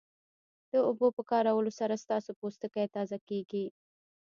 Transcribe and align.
د 0.71 0.73
اوبو 0.87 1.07
په 1.15 1.21
کارولو 1.31 1.71
سره 1.79 2.01
ستاسو 2.03 2.29
پوستکی 2.39 2.85
تازه 2.95 3.17
کیږي 3.27 3.65